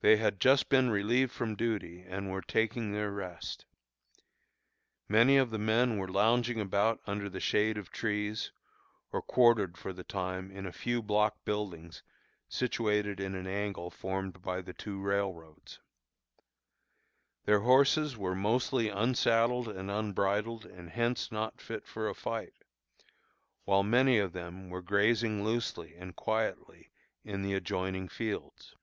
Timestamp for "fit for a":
21.60-22.14